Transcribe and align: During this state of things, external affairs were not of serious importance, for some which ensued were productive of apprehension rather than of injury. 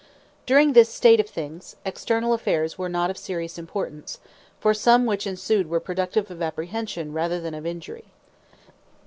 During 0.47 0.73
this 0.73 0.89
state 0.89 1.19
of 1.19 1.29
things, 1.29 1.75
external 1.85 2.33
affairs 2.33 2.75
were 2.75 2.89
not 2.89 3.11
of 3.11 3.19
serious 3.19 3.59
importance, 3.59 4.17
for 4.59 4.73
some 4.73 5.05
which 5.05 5.27
ensued 5.27 5.69
were 5.69 5.79
productive 5.79 6.31
of 6.31 6.41
apprehension 6.41 7.13
rather 7.13 7.39
than 7.39 7.53
of 7.53 7.67
injury. 7.67 8.05